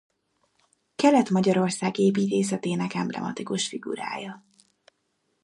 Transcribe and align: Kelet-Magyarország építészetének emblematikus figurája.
Kelet-Magyarország 0.95 1.97
építészetének 1.97 2.93
emblematikus 2.93 3.67
figurája. 3.67 4.45